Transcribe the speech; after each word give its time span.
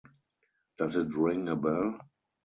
Does 0.79 0.95
it 0.95 1.15
ring 1.15 1.47
a 1.47 1.55
bell? 1.55 1.99